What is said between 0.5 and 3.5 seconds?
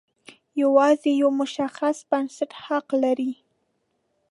یوازې یو مشخص بنسټ حق ولري.